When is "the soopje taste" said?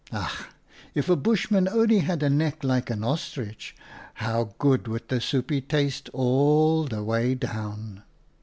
5.09-6.09